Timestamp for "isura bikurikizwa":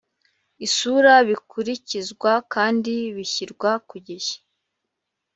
0.65-2.31